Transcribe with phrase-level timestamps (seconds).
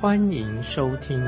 [0.00, 1.20] 欢迎收听。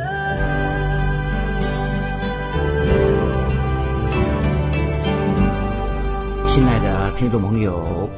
[6.46, 8.08] 亲爱的听众朋友，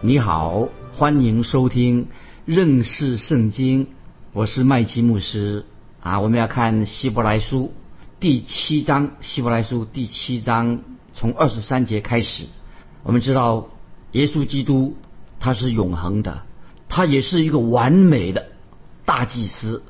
[0.00, 2.08] 你好，欢迎收听
[2.44, 3.86] 认识圣经。
[4.32, 5.64] 我是麦基牧师
[6.02, 7.72] 啊，我们要看希伯来书
[8.18, 10.80] 第七章，希伯来书第七章
[11.14, 12.46] 从二十三节开始。
[13.04, 13.68] 我们知道
[14.10, 14.96] 耶稣基督
[15.38, 16.42] 他是永恒的，
[16.88, 18.48] 他也是一个完美的
[19.04, 19.84] 大祭司。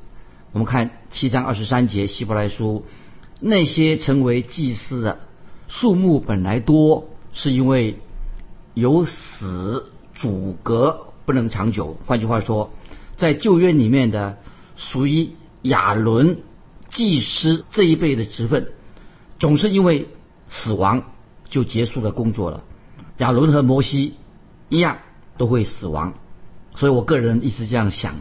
[0.53, 2.85] 我们看七章二十三节希伯来书，
[3.41, 5.21] 那些成为祭司的
[5.69, 7.09] 数目本来多。
[7.33, 8.01] 是因为
[8.75, 11.97] 有死阻隔不能长久。
[12.07, 12.73] 换句话说，
[13.15, 14.39] 在旧约里面的
[14.77, 15.31] 属于
[15.63, 16.39] 亚伦
[16.89, 18.73] 祭司这一辈的职分，
[19.39, 20.09] 总是因为
[20.49, 21.05] 死亡
[21.49, 22.65] 就结束了工作了。
[23.19, 24.15] 亚伦和摩西
[24.69, 24.99] 一样
[25.39, 26.15] 都会死亡，
[26.75, 28.17] 所以我个人一直这样想：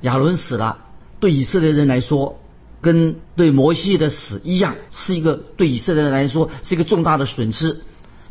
[0.00, 0.85] 亚伦死了，
[1.20, 2.40] 对以色列人来说，
[2.80, 7.80] 跟对摩西的死一样，是一个对以色列人来说是一个重大的损失。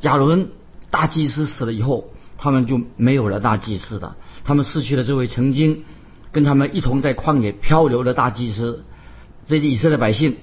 [0.02, 0.50] 亚伦
[0.92, 5.84] 大祭司死了以后，他们就没有了大祭司的，他们失去了这位曾经
[6.32, 8.84] 跟他们一同在旷野漂流的大祭司。
[9.48, 10.36] 这些以色列百姓，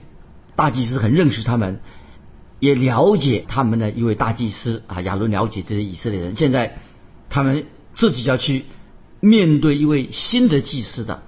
[0.56, 1.80] 大祭司很认识他们，
[2.60, 5.00] 也了解他们的一位大祭司啊。
[5.00, 6.78] 亚伦了解这些以色列人，现在
[7.30, 8.64] 他们自己要去
[9.20, 11.22] 面对一位新的祭司的。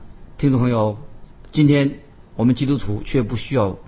[0.45, 0.99] 听众朋友，
[1.53, 2.01] 今天
[2.37, 3.79] 我们基督徒却不需要。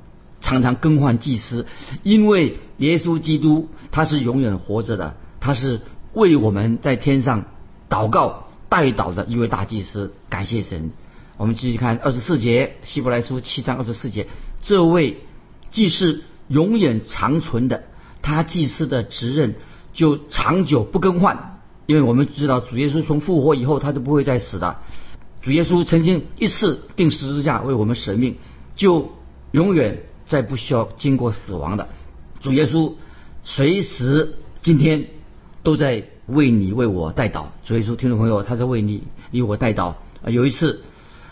[0.41, 1.67] 常常更换祭司，
[2.03, 5.83] 因为耶稣基督他是永远活着的，他是
[6.15, 7.45] 为我们在天上
[7.91, 10.15] 祷告代祷的一位大祭司。
[10.31, 10.93] 感谢神。
[11.37, 14.27] 我们继续看二十四节，希伯来书七章二十四节，
[14.63, 15.19] 这位
[15.69, 17.85] 祭司永远长存的，
[18.23, 19.57] 他祭司的职任
[19.93, 24.79] 就长久不更换，因为我们知道主耶稣从复活以后他就不会再死的。
[25.47, 28.35] 主耶稣曾经一次定十字架为我们舍命，
[28.75, 29.13] 就
[29.53, 30.03] 永远。
[30.27, 31.87] 再不需要经过死亡的
[32.41, 32.95] 主耶稣，
[33.45, 35.07] 随时今天
[35.63, 37.45] 都在为你为我代祷。
[37.65, 39.95] 主耶稣，听众朋友，他在为你为我代祷。
[40.27, 40.83] 有一次，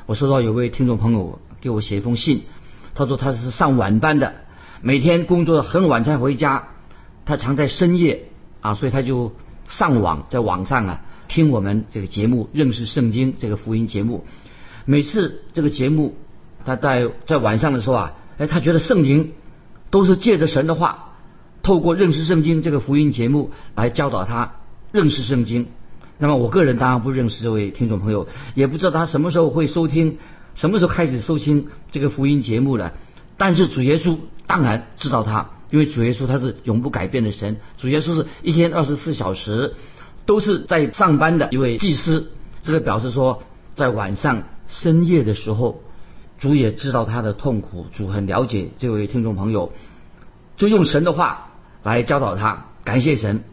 [0.07, 2.43] 我收到有位听众朋友给我写一封信，
[2.95, 4.33] 他说他是上晚班的，
[4.81, 6.69] 每天工作很晚才回家，
[7.25, 8.29] 他常在深夜
[8.61, 9.33] 啊，所以他就
[9.69, 11.03] 上网在网上啊
[11.35, 14.25] 听我们这个节目，认识圣经这个福音节目。
[14.85, 16.15] 每次这个节目
[16.65, 18.15] 他在在晚上的时候啊。
[18.37, 19.31] 哎，他觉得圣灵
[19.91, 21.13] 都是借着神的话，
[21.63, 24.57] 透过认识圣经这个福音节目来教导他
[24.91, 25.69] 认识圣经。
[26.19, 30.19] 那么我个人当然不认识这位听众朋友，也不知道他什么时候会收听，
[30.57, 32.95] 什么时候开始收听这个福音节目了。
[33.37, 34.19] 但是主耶稣
[34.49, 37.59] 当然知道他，因为主耶稣他是永不改变的神。
[37.79, 39.75] 主耶稣是一天二十四小时
[40.27, 42.31] 都是在上班的一位祭司，
[42.63, 43.43] 这个表示说
[43.75, 45.81] 在晚上深夜的时候。
[46.37, 49.73] 主也知道他的痛苦，主很了解这位听众朋友，
[50.57, 51.53] 就用神的话
[51.85, 52.67] 来教导他。
[52.83, 53.45] 感谢神，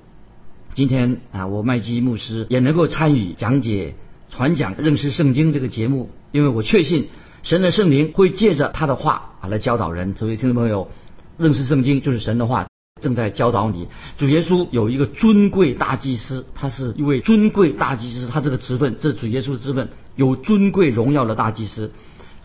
[0.73, 3.93] 今天啊，我麦基牧师也能够参与讲解、
[4.29, 7.07] 传讲、认识圣经这个节目，因为我确信
[7.43, 10.15] 神的圣灵会借着他的话啊来教导人。
[10.15, 10.89] 这位听众朋友，
[11.37, 12.67] 认识圣经就是神的话
[13.01, 13.87] 正在教导你。
[14.17, 21.91] 主耶稣有一个尊贵大祭司，他是一位尊贵大祭司，他这个职分，这是主耶稣的职分，有尊贵荣耀的大祭司。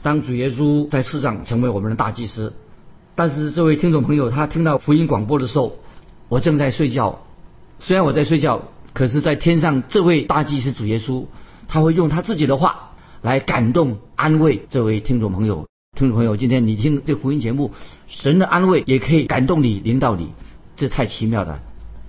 [0.03, 2.55] 当主耶稣在世上成为我们的大祭司，
[3.15, 5.77] 但是这位听众朋友他听到福音广播的时候，
[6.28, 7.22] 我正在睡觉。
[7.78, 8.62] 虽然我在睡觉，
[8.95, 11.27] 可是，在天上这位大祭司主耶稣，
[11.69, 15.66] 他会用他自己的话来感动安慰这位听众朋友。
[15.97, 17.72] 听众朋友，今天你听这福音节目，
[18.07, 20.30] 神的安慰也可以感动你、领导你，
[20.77, 21.61] 这太奇妙了。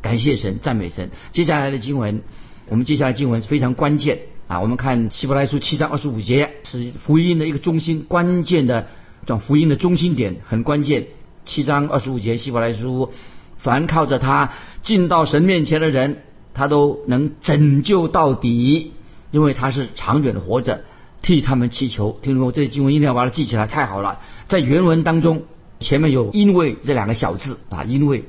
[0.01, 1.09] 感谢神，赞美神。
[1.31, 2.21] 接下来的经文，
[2.67, 4.19] 我们接下来经文非常关键。
[4.47, 8.87] 啊，我们看希伯来书七章二十五节是福音的一个中心，关键的
[9.25, 11.07] 讲福音的中心点很关键。
[11.43, 13.11] 七章二十五节希伯来书，
[13.57, 14.53] 凡靠着他
[14.83, 16.23] 进到神面前的人，
[16.53, 18.93] 他都能拯救到底，
[19.31, 20.83] 因为他是长远的活着，
[21.21, 22.17] 替他们祈求。
[22.21, 24.19] 听说这些经文一定要把它记起来，太好了。
[24.47, 25.43] 在原文当中，
[25.79, 28.23] 前面有因为这两个小字啊，因为，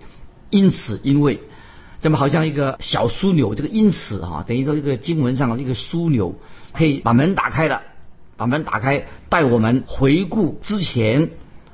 [0.51, 1.41] 因此，因为。
[2.01, 6.37] 这么好像一个小枢纽，这个因此啊，等于说一个经文上的一个枢纽，
[6.73, 7.83] 可以把门打开了，
[8.37, 11.31] 把门打开，带我们回顾之前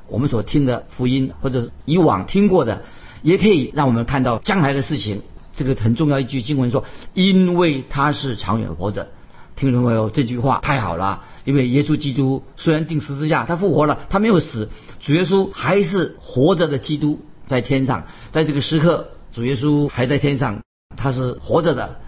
[0.08, 2.84] 我们所听的福音，或者以往听过的，
[3.20, 5.20] 也可以让我们看到将来的事情。
[5.54, 9.10] 这个很重要一句经文说：“因为他是长远活着。”
[9.56, 11.22] 听众朋友，这句话太好了。
[11.44, 14.70] 因为耶稣基督虽然钉十字架，他复活了，他没有死，
[15.00, 20.62] 主耶稣还是活着的基督，在天上，在这个时刻，主耶稣还在天上，
[20.96, 22.00] 他是活着的。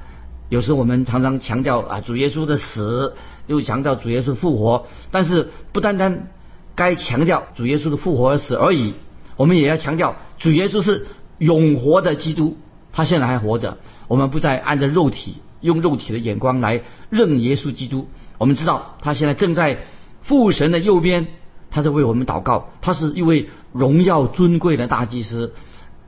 [0.49, 3.15] 有时我们常常强调啊，主耶稣的死，
[3.47, 6.29] 又强调主耶稣复活，但是不单单
[6.75, 8.95] 该强调主耶稣的复活而死而已，
[9.37, 11.07] 我们也要强调主耶稣是
[11.39, 12.57] 永活的基督，
[12.93, 13.79] 他现在还活着。
[14.07, 19.79] 我们不再按照肉体用肉体的眼光来认耶稣基督，我们知道他现在正在
[20.23, 21.27] 父神的右边，
[21.71, 25.53] 他在为我们祷告，他是一位荣耀尊贵的大祭司。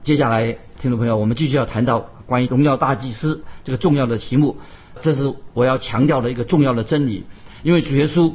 [0.02, 2.10] 接下来，听众朋友，我们继续要谈到。
[2.28, 4.58] 关于荣耀大祭司这个重要的题目，
[5.00, 7.24] 这是我要强调的一个重要的真理。
[7.62, 8.34] 因为主耶稣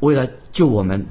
[0.00, 1.06] 为了救我们、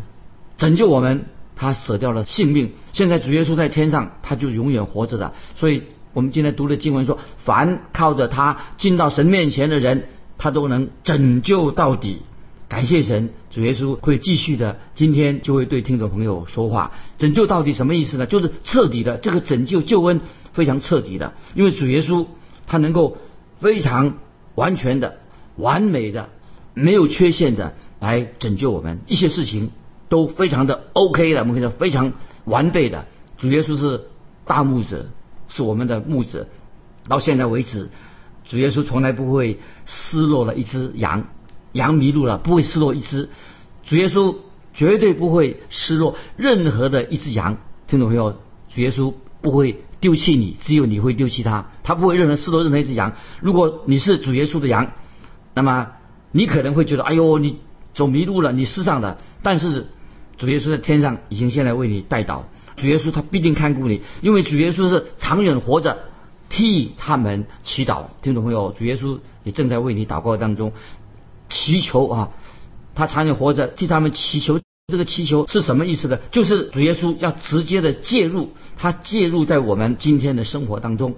[0.58, 1.24] 拯救我们，
[1.56, 2.74] 他舍掉了性命。
[2.92, 5.34] 现在主耶稣在天上，他就永远活着的。
[5.56, 12.22] 所以我们今天读的经文说，凡靠着他进到神面前的人，他都能拯救到底。
[12.70, 16.92] 感谢神，主耶稣会继续的，今天就会对听众朋友说话。
[17.18, 18.28] 拯救到底什么意思呢？
[18.28, 20.22] 就是彻底的，这个拯救救恩
[20.54, 22.28] 非常彻底的，因为主耶稣
[22.68, 23.18] 他能够
[23.56, 24.20] 非常
[24.54, 25.18] 完全的、
[25.56, 26.30] 完美的、
[26.76, 29.72] 没有缺陷的来拯救我们，一些事情
[30.08, 32.14] 都非常的 OK 的，我们可以说非常
[32.46, 33.08] 完备的。
[33.40, 34.02] 主耶稣是
[34.46, 35.08] 大牧者，
[35.48, 36.48] 是我们的牧者，
[37.08, 37.90] 到现在为止，
[38.46, 41.26] 主耶稣从来不会失落了一只羊。
[41.74, 43.30] 羊迷路了，不会失落一只。
[43.84, 44.36] 主耶稣
[44.74, 47.58] 绝对不会失落任何的一只羊。
[47.88, 48.32] 听懂没有？
[48.70, 51.72] 主耶稣不会丢弃你，只有你会丢弃他。
[51.84, 53.14] 他不会任何失落任何一只羊。
[53.42, 54.92] 如果你是主耶稣的羊，
[55.56, 55.88] 那么
[56.32, 57.58] 你可能会觉得，哎呦，你
[57.96, 59.18] 走迷路了，你失上了。
[59.42, 59.88] 但是
[60.38, 62.48] 主耶稣在天上已经现在为你带导。
[62.76, 65.98] 主耶稣他必定看顾你，因为主耶稣是长远活着，
[66.48, 68.04] 替他们祈祷。
[68.22, 68.72] 听懂没有？
[68.72, 70.72] 主耶稣也正在为你祷告当中。
[71.50, 72.30] 祈求啊，
[72.96, 74.60] 他常年活着，替他们祈求。
[74.92, 76.18] 这个祈求是什么意思呢？
[76.32, 81.14] 就是主耶稣要直接的介入，他介入在我们今天的生活当中，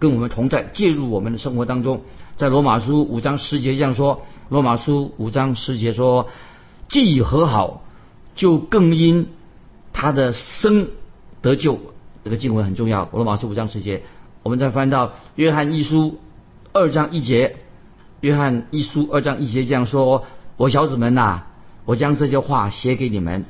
[0.00, 2.02] 跟我们同在，介入我们的生活当中。
[2.36, 6.28] 在罗马书五章十节这样说：罗马书五章十节说，
[6.88, 7.84] 既已和好，
[8.34, 9.28] 就更因
[9.92, 10.88] 他的生
[11.40, 11.78] 得救。
[12.24, 13.08] 这个经文很重要。
[13.12, 14.02] 罗马书五章十节，
[14.42, 16.18] 我们再翻到约翰一书
[16.72, 17.58] 二章一节。
[18.24, 20.24] 约翰一书二章一节这样说
[20.56, 21.42] ：“我小子们呐，
[21.84, 23.44] 我将这些话写给你们，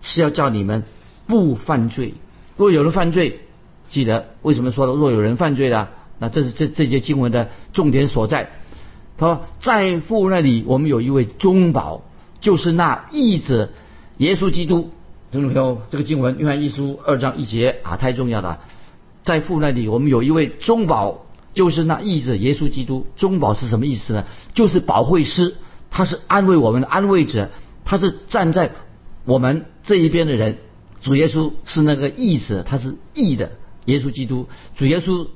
[0.00, 0.84] 是要叫你们
[1.26, 2.14] 不犯罪。
[2.56, 3.40] 若有人犯罪，
[3.90, 5.90] 记得为什么说若有人犯罪了？
[6.20, 8.50] 那这是这这节经文的重点所在。
[9.18, 12.02] 他说，在父那里，我们有一位中保，
[12.38, 13.72] 就是那义子
[14.18, 14.92] 耶稣基督。
[15.32, 18.60] 听众朋友，这个经文约翰一书二章一节啊，太重要了。
[19.24, 24.24] 在父那里，我们有一位中保。”就是那意志耶稣基督中保是什么意思呢？
[24.54, 25.54] 就是保惠师，
[25.90, 27.50] 他是安慰我们的安慰者，
[27.84, 28.72] 他是站在
[29.24, 30.58] 我们这一边的人。
[31.00, 33.52] 主耶稣是那个义者，他是义的
[33.86, 34.48] 耶稣基督。
[34.76, 35.26] 主耶稣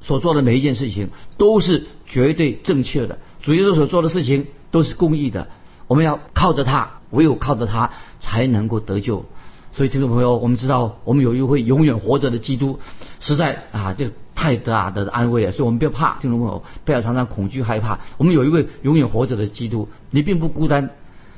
[0.00, 5.48] 所做的每一件事情都是绝对正确的，主耶稣所做的事情都是公义的。
[5.88, 7.90] 我们要靠着他，唯有靠着他
[8.20, 9.26] 才能够得救。
[9.72, 12.78] 所以听众朋友，我们知道我们有一位永远活着的基督，
[13.20, 15.52] 实在啊，这太大的安慰了。
[15.52, 17.98] 所以我们不要怕，听众朋友，不要常常恐惧害怕。
[18.18, 20.90] 我们有一位永远活着的基督，你并不孤单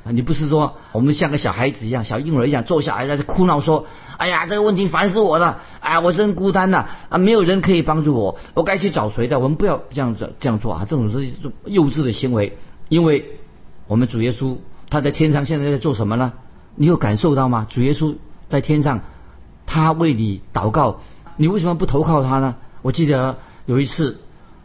[0.03, 0.11] 啊！
[0.11, 3.85] 你不是说我们像个小孩子一样、小婴儿一样坐下来在这哭闹说
[4.17, 5.59] ：“哎呀，这个问题烦死我了！
[5.79, 6.85] 哎，我真孤单呐！
[7.09, 10.87] 啊，没有人可以帮助我，我该去找谁的？”我们不要这样子这样做啊！
[10.89, 11.29] 这种是
[11.65, 12.57] 幼稚的行为，
[12.89, 13.39] 因为
[13.87, 14.57] 我们主耶稣
[14.89, 16.33] 他在天上现在在做什么呢？
[16.75, 17.67] 你有感受到吗？
[17.69, 18.15] 主耶稣
[18.53, 19.01] 在天上，
[19.65, 20.99] 他为你祷告，
[21.37, 22.55] 你为什么不投靠他呢？
[22.83, 24.19] 我记得有一次，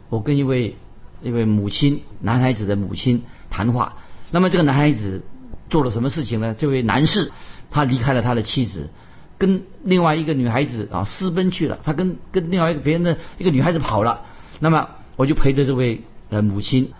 [0.09, 0.75] 我跟一位
[1.23, 3.95] 一位母亲，男孩子的母亲谈话。
[4.29, 5.25] 那么这个男孩子
[5.71, 6.53] 做了什么事情呢？
[6.53, 7.31] 这位男士
[7.71, 8.91] 他离开了他的妻子，
[9.39, 11.79] 跟另外一个女孩子啊私奔去了。
[11.83, 14.21] 他跟跟另外一个别人的一个女孩子跑了。
[14.59, 16.91] 那么我就陪着这位呃母亲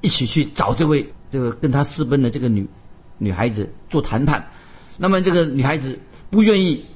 [0.00, 2.68] 一起去找这位这个跟他私奔的这个女。
[3.18, 4.50] 女孩子做谈判，
[4.98, 5.98] 那么这个女孩子
[6.30, 6.86] 不愿意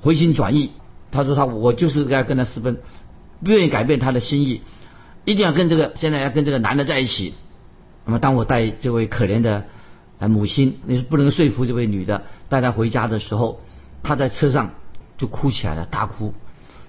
[0.00, 0.72] 回心转意，
[1.10, 2.78] 他说他我就是要跟他私奔，
[3.44, 4.62] 不愿意改变他的心意，
[5.24, 7.34] 一定要跟这个现在要跟这个男的在一起。
[8.04, 9.64] 那么当我带这位可怜的
[10.18, 13.60] 呃母亲，你是不能说服这位女的带她回家的时候，
[14.02, 14.70] 她在车上
[15.16, 16.32] 就哭起来了，大哭，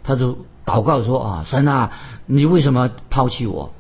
[0.04, 1.92] 她就祷告说啊神啊，
[2.26, 3.74] 你为什么抛弃我？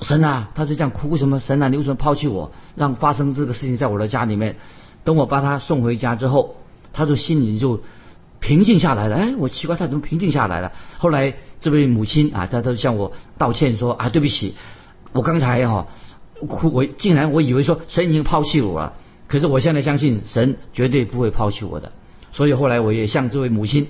[0.00, 4.54] 神啊，他就这样哭，为什么神啊，你为什么抛弃我，让发生这个事情在我的家里面？
[5.02, 6.54] 等我把他送回家之后，
[6.98, 7.80] 他就心里就
[8.40, 9.14] 平静下来了。
[9.14, 10.72] 哎，我奇怪他怎么平静下来了？
[10.98, 14.54] 后来这位母亲啊，她都向我道歉说啊，对不起，
[15.12, 15.86] 我刚才哈、
[16.48, 18.94] 哭，我竟然我以为说神已经抛弃我了，
[19.28, 21.92] 可是我现在相信神绝对不会抛弃我的。
[22.32, 23.86] 所以后来我也向这位母亲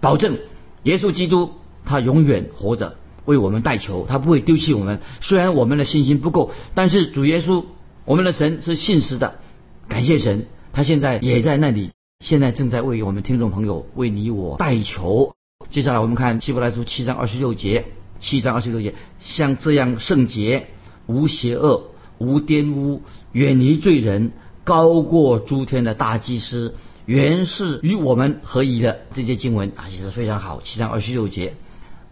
[0.00, 0.36] 保证，
[0.82, 1.52] 耶稣基督
[1.86, 5.00] 他永远活着，为我们代求，他不会丢弃我们。
[5.22, 7.64] 虽然我们的信心不够，但是主耶稣，
[8.04, 9.40] 我们的神是信实的，
[9.88, 11.90] 感谢神，他现在也在那里，
[12.20, 15.34] 现在正在为我们听众朋友为你我代求。
[15.70, 17.86] 接下来我们看希伯来书七章二十六节，
[18.18, 20.66] 七章二十六节，像这样圣洁、
[21.06, 23.00] 无邪恶、无玷污、
[23.32, 24.32] 远离罪人、
[24.64, 26.74] 高过诸天的大祭司。
[27.06, 30.60] 原是与我们合宜的这些经文啊，其实非常好。
[30.60, 31.54] 七章二十六节，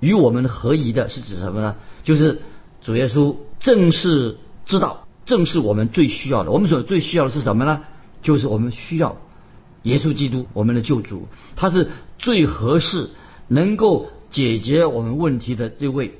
[0.00, 1.76] 与我们合宜的是指什么呢？
[2.02, 2.40] 就是
[2.80, 6.50] 主耶稣正是知道，正是我们最需要的。
[6.50, 7.82] 我们所最需要的是什么呢？
[8.22, 9.18] 就是我们需要
[9.82, 13.10] 耶稣基督，我们的救主，他是最合适
[13.48, 16.14] 能够解决我们问题的这位。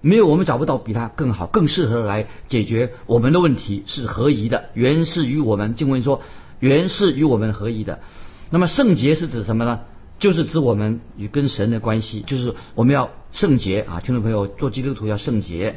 [0.00, 4.70] 没有，我们找不到比他更好、更适合来解决我们的问题，是合宜的。
[4.74, 6.22] 原是与我们经文说。
[6.58, 8.00] 原是与我们合一的，
[8.48, 9.80] 那么圣洁是指什么呢？
[10.18, 14.00] 就是指我们与跟神的关系，就是我们要圣洁啊！
[14.00, 15.76] 听众朋友，做基督徒要圣洁，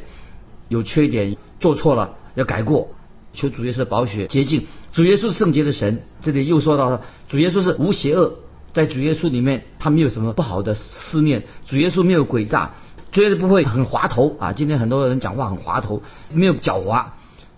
[0.68, 2.88] 有缺点做错了要改过，
[3.34, 4.66] 求主耶稣的宝血洁净。
[4.92, 8.34] 主耶稣是圣洁的神，这里又说到了主耶稣是无邪恶，
[8.72, 12.72] 在主耶稣里面他没有什么不好的思念，主耶稣没有诡诈，
[13.12, 14.52] 绝对不会很滑头啊！
[14.52, 17.06] 今天很多人讲话很滑头，没有狡猾。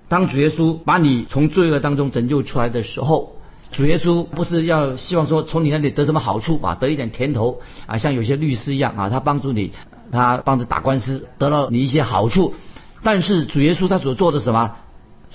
[0.08, 3.36] 当主耶稣把你从罪恶当中拯救出来的时候，
[3.70, 9.72] 主耶稣不是要希望说从你那里得什么好处啊，得一点甜头啊，像有些律师一样啊，他帮助你，
[10.10, 12.54] 他帮着打官司，得到你一些好处。
[13.02, 14.76] 但是主耶稣他所做的什么，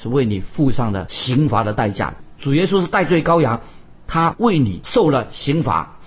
[0.01, 2.15] 是为你付上了刑罚的代价。
[2.39, 3.61] 主耶稣是代罪羔羊，
[4.07, 5.97] 他为你受了刑罚，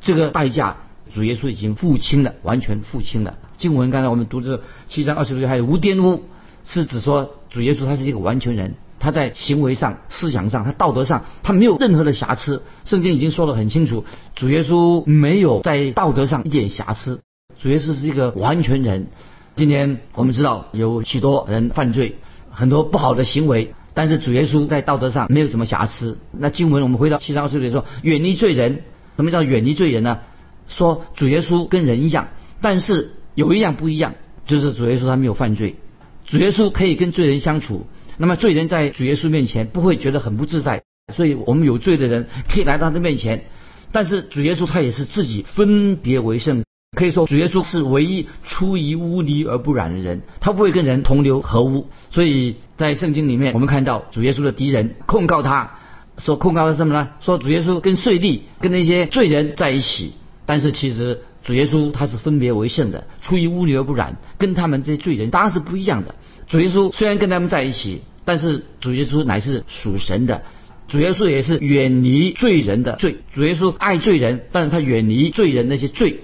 [0.00, 0.76] 这个代价
[1.12, 3.38] 主耶稣已经付清了，完全付清了。
[3.56, 6.22] 经文刚才我们读这七章二十六节，还有无玷污。
[6.64, 12.62] 是指说主耶稣他是一个完全人，他在行为上、思想上、他道德上，他没有任何的瑕疵。
[12.84, 14.04] 圣经已经说得很清楚，
[14.36, 17.20] 主耶稣没有在道德上一点瑕疵。
[17.58, 19.08] 主耶稣是一个完全人。
[19.56, 22.18] 今天我们知道有许多人犯罪，
[22.50, 26.18] 很多不好的行为，但是主耶稣在道德上没有什么瑕疵。
[26.32, 28.82] 那经文我们回到七章二十六节说，远离罪人。
[29.16, 30.20] 什么叫远离罪人呢？
[30.66, 32.28] 说主耶稣跟人一样，
[32.62, 34.14] 但是有一样不一样，
[34.46, 35.76] 就是主耶稣他没有犯罪。
[36.24, 43.44] 主耶稣可以跟罪人相处，那么罪人在主耶稣面前不会觉得很不自在，所以我们有罪的人可以来到他的面前，
[43.92, 46.64] 但是主耶稣他也是自己分别为圣，
[46.96, 55.78] 可以说主耶稣是唯一出于污泥而不染的人，他不会跟人同流合污，所以在圣经里面我们看到主耶稣的敌人控告他，
[56.18, 57.10] 说控告他什么呢？
[57.20, 60.12] 说主耶稣跟税吏跟那些罪人在一起，
[60.46, 61.22] 但是其实。
[61.42, 66.14] 主耶稣他是分别为圣的，出于污泥而不染，跟他们这些罪人当然是不一样的。
[66.46, 70.42] 主耶稣虽然跟他们在一起，但是主耶稣乃是属神的，
[70.86, 73.16] 主耶稣也是远离罪人的罪。
[73.32, 76.20] 主耶稣爱罪人，但是他远离罪人那些罪。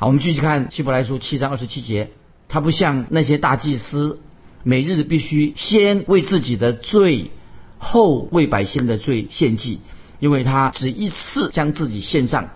[0.00, 2.10] 好，我们继续看希伯来书七章二十七节，
[2.48, 4.20] 他不像那些大祭司，
[4.62, 7.32] 每日必须先为自己的罪，
[7.78, 9.80] 后为百姓的罪献祭，
[10.20, 12.50] 因为他只一次将自己献上。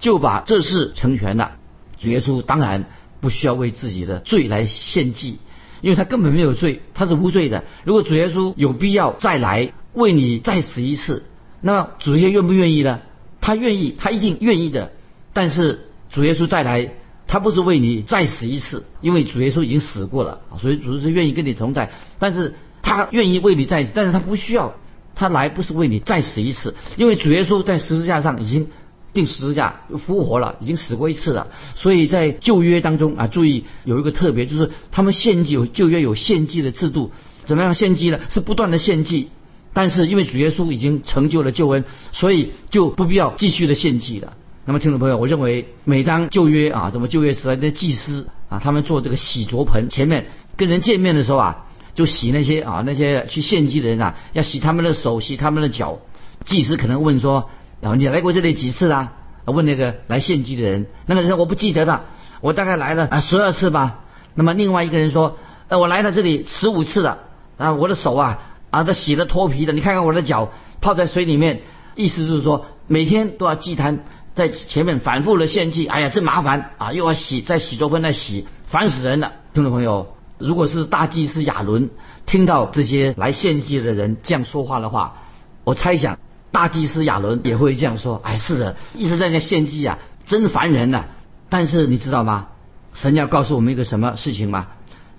[0.00, 1.52] 就把这事成全了。
[2.00, 2.86] 主耶稣当然
[3.20, 5.38] 不需要为自己的罪来献祭，
[5.82, 7.62] 因为他根本没有罪，他是无罪的。
[7.84, 11.26] 如果主耶稣有必要再来为你再死一次，
[11.60, 13.00] 那么主耶稣愿不愿意呢？
[13.40, 14.90] 他愿意，他一定愿意的。
[15.32, 16.90] 但是主耶稣再来，
[17.26, 21.90] 他不是为你再死一次，因为主耶稣已经死过了，所以主耶稣愿意跟你同在。
[22.18, 24.74] 但是他愿意为你再死，但是他不需要，
[25.14, 28.68] 他来不是为你再死一次，因为主耶稣在十字架上已经。
[29.14, 31.48] 定十字架复活了，已经死过一次了。
[31.74, 37.10] 所以在旧约当中啊，注意有一个特别，就是他们献祭有旧约有献祭的制度，
[37.46, 38.20] 怎么样献祭呢？
[38.28, 39.30] 是不断的献祭，
[39.72, 44.34] 但是因为主耶稣已经成就了救恩，所以就不必要继续的献祭了。
[44.68, 50.26] 那么听众朋友，我认为每当旧约啊，怎么旧约时代的祭司啊，他们做这个洗濯盆，前面
[50.58, 56.00] 跟人见面的时候啊，就洗那些啊那些去献祭的人啊，要洗他们的手，洗他们的脚。
[56.44, 57.48] 祭司可能问说。
[57.80, 59.14] 然后你来过这里几次啦？
[59.46, 62.04] 问那个来献祭的人，那个人说我不记得了，
[62.42, 64.00] 我大概来了啊十二次吧。
[64.34, 67.20] 那么另外一个人说，呃我来了这里十五次了
[67.56, 71.62] 啊，我的手啊啊都洗的脱皮的，你看看我的脚泡在水里面，
[71.94, 74.04] 意思就是说每天都要祭坛
[74.38, 79.32] 在前面反复的献祭，哎呀真麻烦啊，又要洗在洗濯盆那洗，烦死人了。
[79.52, 81.90] 听众朋友，如果是大祭司亚伦
[82.24, 85.16] 听到这些来献祭的人这样说话的话，
[85.64, 86.16] 我猜想。
[86.52, 91.04] 大祭司亚伦也会这样说：“哎，是的，一直在这献祭啊，真烦人呐。”
[91.50, 92.46] 但是你知道吗？
[92.94, 94.68] 神要告诉我们一个什么事情吗？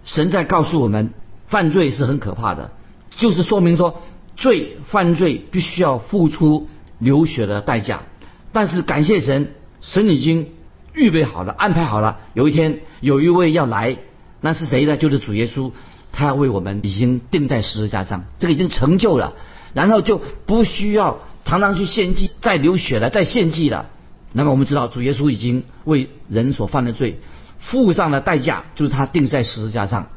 [0.06, 1.14] 神在告诉我们，
[1.48, 2.72] 犯罪是很可怕的，
[3.16, 4.02] 就是说明说，
[4.38, 8.02] 罪犯罪必须要付出流血的代价。
[8.52, 10.50] 但是感谢神，神已经
[10.94, 13.98] 预备好了，安排好了，有一天有一位要来，
[14.42, 14.98] 那是谁呢？
[14.98, 15.72] 就是主耶稣，
[16.12, 19.36] 他要为我们已经钉在十字架上，这个已经成就了，
[19.74, 23.90] 然后就不需要常常去献祭，再流血了，再献祭了。
[24.32, 27.20] 那么我们知道，主耶稣已经为人所犯的罪
[27.60, 30.08] 付上了代价，就是他钉在十字架上。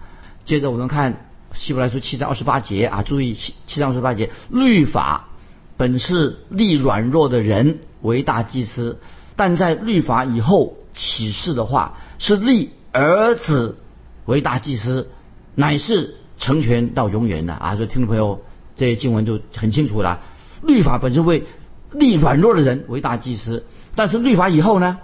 [0.44, 5.28] 接着我们看希伯来书七章二十八节啊，注意七七章二十八节，律法
[5.76, 8.98] 本是立软弱的人为大祭司，
[9.36, 13.78] 但在律法以后启示的话，是立儿子
[14.26, 15.08] 为大祭司，
[15.54, 17.76] 乃是成全到永远的啊！
[17.76, 18.40] 所以听众朋友，
[18.76, 20.20] 这些经文就很清楚了，
[20.62, 21.44] 律法本是为
[21.92, 23.64] 立软弱的人为大祭司。
[23.94, 24.98] 但是律法以后呢？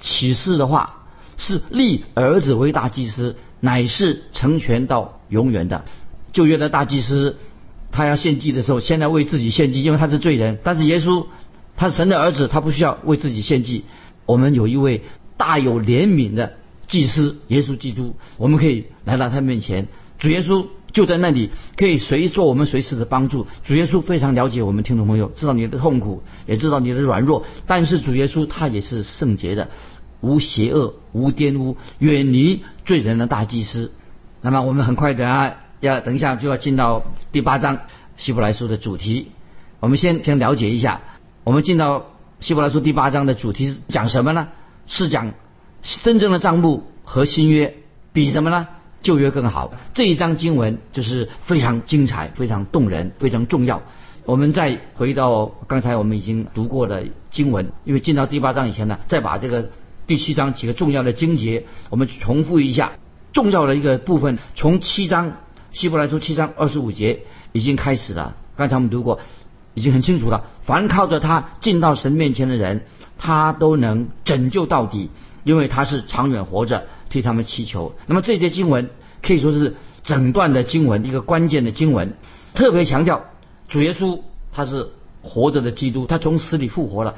[0.00, 1.04] 启示的话
[1.36, 5.84] 是立儿子为大祭司，乃是成全到永远的。
[6.32, 7.36] 旧约的大祭司，
[7.94, 10.58] 他要献祭的时候，现在为自己献祭，因为他是罪人。
[10.64, 11.26] 但是耶稣，
[11.76, 13.84] 他是神的儿子，他不需要为自己献祭。
[14.26, 15.02] 我们有一位
[15.36, 16.54] 大有怜悯的
[16.86, 19.86] 祭司，耶稣基督，我们可以来到他面前。
[20.18, 20.66] 主耶稣。
[20.94, 23.48] 就在那里，可以随做我们随时的帮助。
[23.64, 27.42] 主耶稣非常了解我们听众朋友，知道你的痛苦，也知道你的软弱。
[27.66, 29.70] 但是主耶稣他也是圣洁的，
[30.20, 33.90] 无邪恶，无玷污，远离罪人的大祭司。
[34.40, 35.56] 那么我们很快的啊
[35.88, 37.80] 要等一下就要进到第八章
[38.16, 39.28] 希伯来书的主题。
[39.80, 41.00] 我们先先了解一下，
[41.44, 42.06] 我们进到
[42.40, 44.48] 希伯来书第八章的主题是讲什么呢？
[44.86, 45.32] 是讲
[46.02, 47.74] 真正的账目和新约
[48.12, 48.68] 比什么呢？
[49.02, 53.82] 旧约更好，这一章经文就是非常精彩、非常动人、非常重要。
[54.24, 59.68] 我们再回到刚才我们已经读过的经文，因为进到第八章以前呢，再把这个
[60.06, 62.92] 第七章几个重要的经节，我们重复一下
[63.34, 64.38] 重要的一个部分。
[64.54, 65.34] 从七章
[65.74, 69.20] 希伯来书七章二十五节已经开始了，刚才我们读过，
[69.74, 70.44] 已经很清楚了。
[70.62, 72.86] 凡靠着他进到神面前的人，
[73.18, 75.10] 他都能拯救到底，
[75.42, 76.86] 因为他是长远活着。
[77.10, 77.94] 替他们祈求。
[78.08, 78.90] 那么这节经文
[79.22, 82.14] 可以说是整段的经文一个关键的经文，
[82.54, 83.24] 特别强调
[83.68, 84.20] 主耶稣
[84.52, 84.88] 他是
[85.22, 87.14] 活着的基督，他从死里复活了。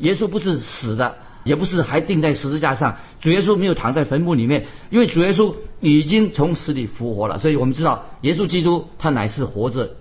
[0.00, 2.96] 耶稣不是死的，也不是还钉在十字架上。
[3.20, 7.38] 主耶稣没有躺在坟墓里面，因为主耶稣已经从死里复活了。
[7.38, 9.96] 所以我们知道耶稣基督他乃是活着、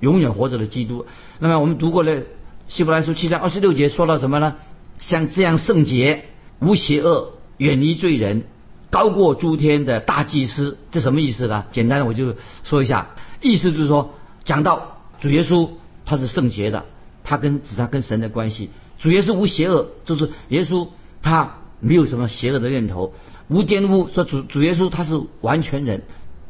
[0.00, 1.06] 永远活着的基督。
[1.38, 2.22] 那么我们读过了
[2.68, 4.54] 希伯来书七章二十六节说到什么呢？
[4.98, 6.24] 像这样圣洁、
[6.60, 8.44] 无邪恶、远离罪人。
[8.90, 11.64] 高过诸天的大祭司，这什么意思呢？
[11.72, 13.08] 简单的我就说一下，
[13.40, 15.68] 意思就是说，讲到主耶稣
[16.04, 16.84] 他是圣洁的，
[17.24, 20.88] 他跟指他跟神的关系，主耶稣无邪恶，就是耶稣
[21.22, 23.14] 他没有什么邪恶的念头，
[23.48, 26.02] 无玷污，说主主耶稣他是完全人，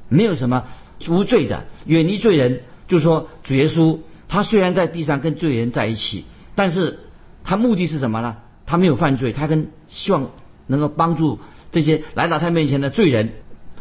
[0.09, 0.65] 没有什么
[1.09, 7.01] 无罪的，远离罪人，就是说主耶稣他虽然在地上跟罪人在一起，但是
[7.43, 8.37] 他目的是什么呢？
[8.67, 10.31] 他没有犯罪，他跟希望
[10.67, 11.39] 能够帮助。
[11.71, 13.33] 这些来到他面前的罪人，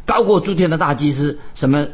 [0.05, 1.87] 高过诸天的大祭司，什么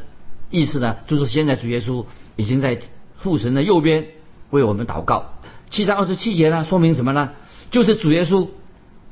[0.49, 0.95] 意思呢？
[1.07, 2.05] 就是现在主耶稣
[2.37, 2.79] 已经在
[3.17, 4.07] 父神的右边
[4.49, 5.33] 为我们祷告。
[5.69, 7.31] 七章二十七节呢，说明什么呢？
[7.71, 8.47] 就是主耶稣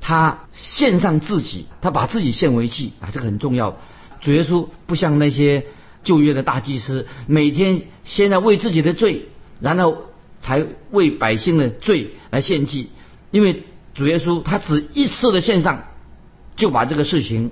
[0.01, 3.77] 他献上自己，他把自己献为祭啊，这个很重要。
[4.21, 5.65] 主耶稣不像那些
[6.03, 9.97] 旧约的大祭司，每天先来为自己的罪，然后
[10.41, 12.89] 才为百姓的罪来献祭，
[13.31, 15.83] 因为主耶稣他只一次的献上。
[16.55, 17.51] 就把这个事情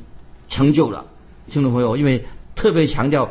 [0.49, 1.05] 成就了，
[1.47, 3.29] 听众朋友，因为特别强调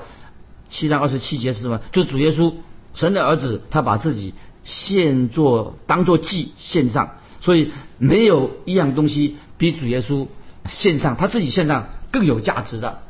[0.68, 1.80] 七章二十七节是什么？
[1.90, 2.54] 就主耶稣
[2.94, 4.34] 神的儿子，他把自己
[4.64, 10.26] 献作当做祭献上，所以没有一样东西比主耶稣
[10.66, 13.02] 献上他自己献上更有价值的。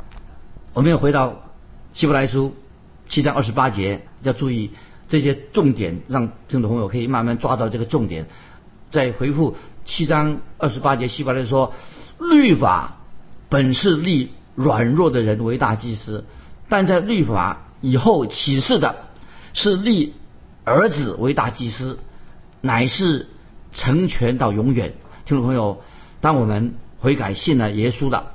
[0.72, 1.42] 我们要回到
[1.92, 2.54] 希伯来书
[3.08, 4.72] 七章二十八节，要注意
[5.08, 8.26] 这些重点，让听众朋友可以慢慢抓到这个重点。
[8.90, 11.72] 再回复七章二十八节，希伯来说。
[12.16, 12.98] 律法
[13.48, 16.24] 本是立软弱的人为大祭司，
[16.68, 18.94] 但在律法以后启示的
[19.52, 20.14] 是立
[20.64, 21.98] 儿子为大祭司，
[22.60, 23.28] 乃是
[23.72, 24.94] 成全到永远。
[25.24, 25.82] 听众朋友，
[26.20, 28.32] 当我们悔改信了耶稣了，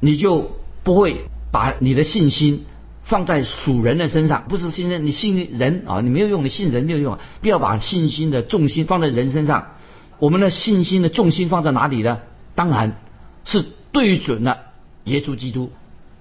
[0.00, 2.64] 你就不会把你的信心
[3.04, 9.72] 放在属人的身上，不是信任你信人啊，你没有用，你信人没有用，不要把信心的重心放在人身上。
[10.18, 12.20] 我们的信心的重心放在哪里呢？
[12.54, 12.96] 当然。
[13.44, 14.58] 是对准了
[15.02, 15.72] 耶稣基督，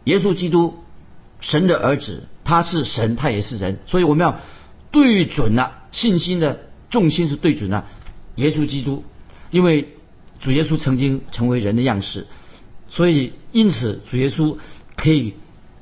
[0.05, 0.73] 耶稣基督，
[1.39, 4.39] 神的儿子，他是神，他也是人，所以我们要
[4.91, 7.88] 对准了信心的重心是对准了
[8.36, 9.04] 耶稣基督，
[9.49, 9.89] 因为
[10.39, 12.27] 主耶稣曾经成为人的样式，
[12.89, 14.58] 所以因此主耶稣
[14.95, 15.34] 可以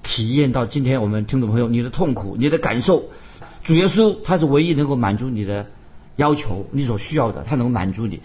[0.04, 3.10] 体验到今天我们听众朋友你的痛苦、你的感受。
[3.64, 5.68] 主耶稣他是唯一能够满足你的
[6.16, 8.22] 要求、你所需要的，他能满足你。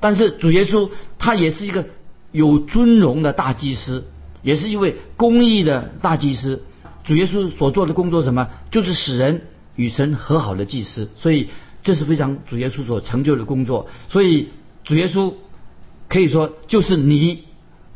[0.00, 1.86] 但是主耶稣他也是一个
[2.30, 4.04] 有尊荣的大祭司，
[4.42, 6.62] 也是一位公义的大祭司。
[7.04, 8.48] 主耶稣所做的工作什么？
[8.70, 9.42] 就是使人
[9.76, 11.10] 与神和好的祭司。
[11.16, 11.48] 所以
[11.82, 13.88] 这是非常主耶稣所成就的工作。
[14.08, 14.48] 所以
[14.84, 15.34] 主耶稣
[16.08, 17.44] 可以说就是你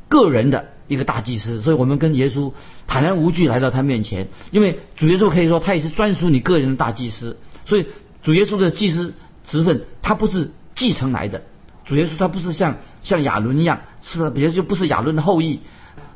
[0.08, 1.60] 个人的一个大祭司。
[1.60, 2.52] 所以我们跟耶稣
[2.86, 7.38] 坦然无惧来到他面前，因为主耶稣可以说他也是专属你个人的大祭司。
[7.66, 7.86] 所以
[8.22, 9.14] 主耶稣的祭司
[9.46, 11.42] 职分他不是继承来的。
[11.84, 15.60] 主耶稣他不是像像亚伦一样，是别就不是亚伦的后裔，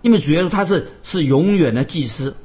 [0.03, 2.37] 因为主耶稣他是是永远的祭司。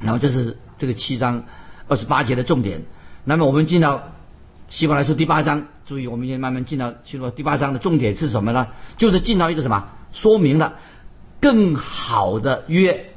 [0.00, 1.44] 然后这是这个七章
[1.88, 2.82] 二十八节的重点。
[3.24, 4.12] 那么我们进到
[4.68, 8.68] 希伯来书第八章，注意我们先慢慢进到进入第八章的重点是什么呢？
[8.96, 9.88] 就是进到一个什么？
[10.12, 10.74] 说明了
[11.40, 13.10] 更好的约，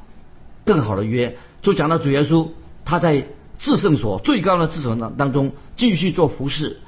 [0.66, 2.50] 更好的约，就讲到主耶稣
[2.86, 3.28] 他在
[3.58, 6.80] 至圣所最高的至圣当当中继续做服饰。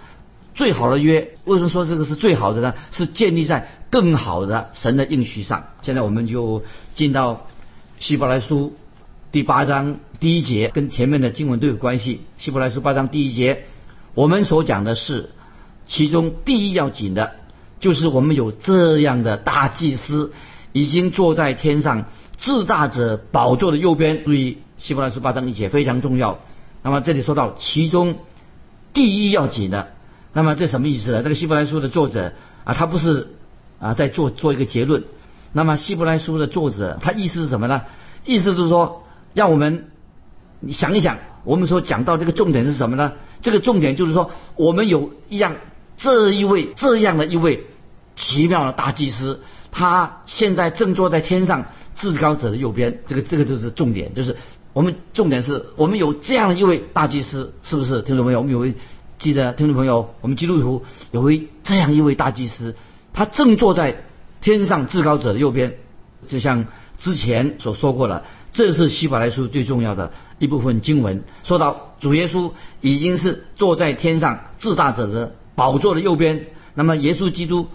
[0.54, 2.74] 最好的约，为什么说这个是最好的呢？
[2.91, 5.65] 是建立在更好的神的应许上。
[5.82, 6.63] 现在我们就
[6.94, 7.48] 进到
[8.00, 8.76] 希伯来书。
[9.32, 12.20] 第八章第一节跟前面的经文都有关系。
[12.38, 13.63] 希伯来书八章第一节，
[14.13, 15.30] 我们所讲的是
[15.88, 17.36] 其中第一要紧的，
[17.80, 20.34] 就是我们有这样的大祭司，
[20.74, 24.26] 已经坐在天上至大者宝座的右边。
[24.26, 26.39] 注意，希伯来书八章一节非常重要。
[26.84, 28.17] 那么这里说到其中
[28.91, 29.94] 第一要紧的，
[30.34, 31.24] 那么这什么意思呢？
[31.24, 32.34] 这个希伯来书的作者
[32.65, 33.30] 啊，他不是
[33.80, 35.06] 啊在做做一个结论。
[35.54, 37.84] 那么希伯来书的作者他意思是什么呢？
[38.26, 39.04] 意思就是说。
[39.34, 39.89] 让我们
[40.70, 43.13] 想一想，我们所讲到这个重点是什么呢？
[43.41, 45.56] 这个重点就是说，我们有一样
[45.98, 47.65] 这一位这样的一位
[48.15, 49.41] 奇妙的大祭司，
[49.72, 51.65] 他现在正坐在天上
[51.96, 53.00] 至高者的右边。
[53.08, 54.38] 这个这个就是重点，就是
[54.74, 58.04] 我们重点是我们有这样一位大祭司，是不是？
[58.04, 58.76] 听众朋友，我们有位
[59.17, 62.76] 记得听众朋友，我们基督徒有位这样一位大祭司，
[63.13, 64.04] 他正坐在
[64.41, 65.78] 天上至高者的右边，
[66.28, 66.65] 就像
[67.00, 68.24] 之前所说过了。
[68.54, 76.48] 这是希伯来书最重要的一部分经文，说到主耶稣已经是坐在天上至大者的宝座的右边。
[76.74, 77.68] 那么耶稣基督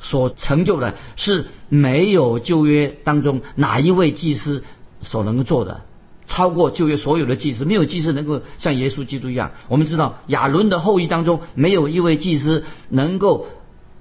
[0.00, 4.64] 所成就的是没有旧约当中哪一位祭司
[5.00, 5.82] 所能够做的，
[6.26, 9.52] 超过旧约所有的祭司，没有祭司能够像耶稣基督一样。
[9.68, 13.46] 我们知道亚伦的后裔当中没有一位祭司能够，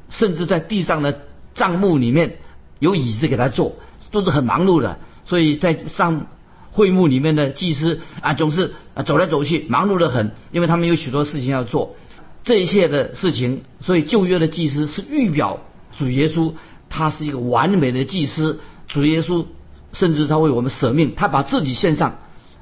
[0.09, 1.21] 甚至在地上的
[1.53, 2.37] 帐幕里面
[2.79, 3.75] 有椅子给他坐，
[4.11, 4.99] 都是很忙碌的。
[5.27, 6.27] 所以在上
[6.71, 11.97] 会幕里面的祭司啊，总是啊走来走去，忙碌的很，因为他们有许多事情要做。
[12.45, 15.59] 这一切的事情，所以旧约的祭司是预表
[15.97, 16.53] 主耶稣，
[16.87, 18.61] 他是一个完美的祭司。
[18.87, 19.45] 主耶稣
[19.91, 22.19] 甚至他为我们舍命，他把自己献上，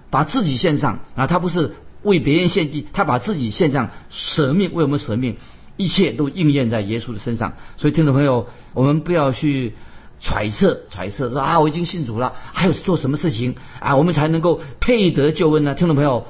[0.09, 5.35] 把自己献上啊，他不是为别人献祭，他把自己献上，舍命为我们舍命，
[5.77, 7.53] 一切都应验在耶稣的身上。
[7.77, 9.73] 所以听众朋友，我们不要去。
[10.19, 15.75] 揣测揣测说啊，我已经信主了，还有做什么事情啊，我们才能够配得救恩呢？
[15.75, 16.25] 听众朋友，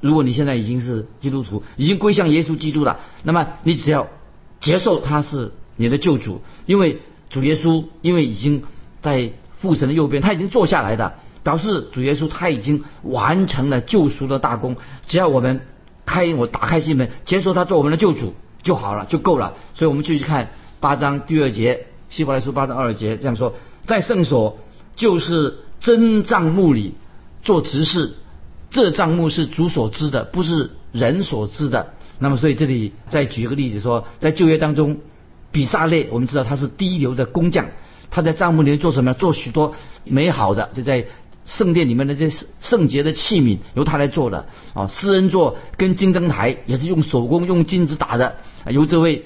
[0.00, 4.08] 如果你现在已经是基督徒，已经归向耶稣基督了，那么你只要
[4.60, 7.00] 接受他是你的救主，因为
[7.30, 8.64] 主耶稣因为已经
[9.00, 15.62] 在父神的右边，他已经坐下来的，表示主耶稣他已经完成了救赎的大功，只要我们
[16.04, 19.54] 开我打开心门，接受他做我们的救主就好了，就够了。
[19.74, 20.50] 所以我们继续看
[20.80, 21.86] 八章第二节。
[22.14, 23.54] 希伯来书八章二节这样说，
[23.86, 24.56] 在圣所
[24.94, 26.94] 就是真帐幕里
[27.42, 28.14] 做执事，
[28.70, 31.94] 这帐幕是主所知的，不是人所知的。
[32.20, 34.98] 那么，所以这里再举一个例子说，在旧约当中，
[35.50, 37.66] 比萨列我们知道他是第一流的工匠，
[38.12, 39.12] 他在帐幕里面做什么？
[39.12, 39.74] 做许多
[40.04, 41.06] 美好的，就在
[41.44, 44.46] 圣殿里面的这些圣洁的器皿由他来做的。
[44.72, 48.36] 啊，私人做跟金灯台也是用手工用金子打的，
[48.68, 49.24] 由这位。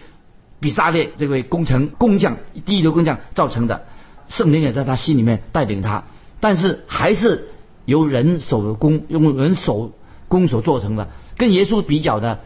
[0.61, 3.87] 比萨列这位工程工匠，第一流工匠造成的，
[4.29, 6.05] 圣灵也在他心里面带领他，
[6.40, 7.49] 但是还是
[7.85, 9.92] 由人手工用人手
[10.27, 11.09] 工所做成的。
[11.37, 12.40] 跟耶稣比较的，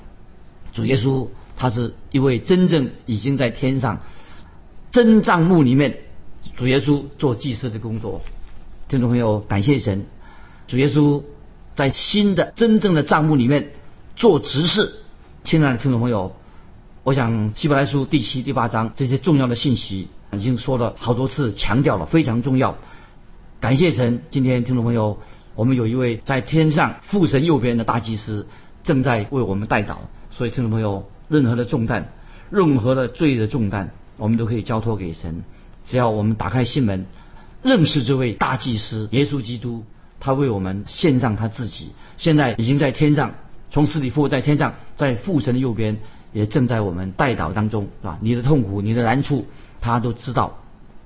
[0.75, 4.01] 主耶稣他是一位真正已经在天上
[4.91, 6.01] 真帐幕里面，
[6.57, 8.21] 主耶稣做祭司的工作。
[8.89, 10.05] 听众朋友，感谢神，
[10.67, 11.23] 主耶稣
[11.75, 13.71] 在新的真正的帐幕里面
[14.17, 14.93] 做执事。
[15.45, 16.37] 亲爱的听众朋友。
[17.05, 22.77] 我想《希伯来书》第七、第八章这些重要的信息已经说了好多次，强调了非常重要。
[23.59, 25.19] 感谢神，今天听众朋友，
[25.57, 28.47] 我们有一位在天上父神右边的大祭司
[28.85, 29.97] 正在为我们代祷。
[30.31, 32.13] 所以听众朋友，任何的重担，
[32.51, 35.43] 任何的罪的重担，我们都可以交托给神。
[35.85, 37.07] 只要我们打开心门，
[37.65, 39.83] 认识这位大祭司耶稣基督，
[40.21, 43.35] 他为我们献上他自己，现在已经在天上，
[43.73, 45.99] 从死里复活在天上，在父神的右边，
[46.33, 48.19] 也正在我们带导当中，是吧？
[48.21, 49.47] 你的痛苦，你的难处，
[49.81, 50.59] 他都知道，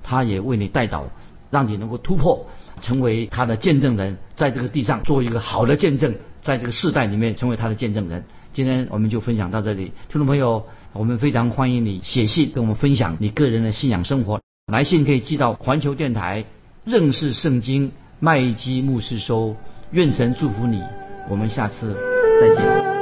[0.03, 1.05] 他也为你带导，
[1.51, 2.47] 让你能够突破，
[2.81, 8.23] 成为他的见证人，在这个地上做一个好的见证，在这个世代里面成为他的见证人。
[8.53, 14.41] 今天我们就分享到这里，听众朋友，我们非常欢迎你写信跟我们分享你个人的信仰生活。
[14.71, 16.45] 来信可以寄到环球电台
[16.83, 19.55] 认识圣经麦基牧师收。
[19.91, 20.81] 愿神祝福你，
[21.29, 21.95] 我们下次
[22.41, 22.96] 再见。